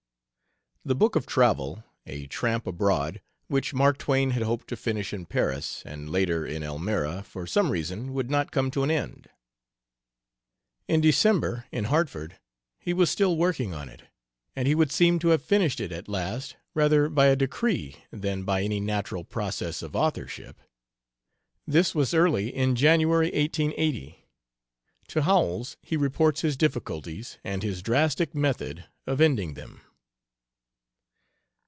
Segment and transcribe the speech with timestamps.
[0.83, 5.27] The book of travel, [A Tramp Abroad.] which Mark Twain had hoped to finish in
[5.27, 9.29] Paris, and later in Elmira, for some reason would not come to an end.
[10.87, 12.39] In December, in Hartford,
[12.79, 14.05] he was still working on it,
[14.55, 18.41] and he would seem to have finished it, at last, rather by a decree than
[18.43, 20.59] by any natural process of authorship.
[21.67, 24.25] This was early in January, 1880.
[25.09, 29.81] To Howells he reports his difficulties, and his drastic method of ending them.